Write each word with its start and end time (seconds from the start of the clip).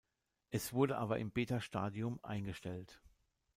Es 0.49 0.73
wurde 0.73 0.97
aber 0.97 1.19
im 1.19 1.29
Beta-Stadium 1.29 2.19
eingestellt. 2.23 3.03